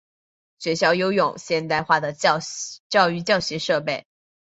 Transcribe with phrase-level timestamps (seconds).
[0.57, 2.39] 学校拥有现代化的教
[3.11, 4.07] 育教学设备。